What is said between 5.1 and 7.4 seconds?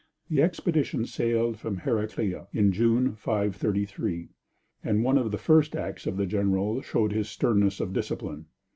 of the first acts of the general showed his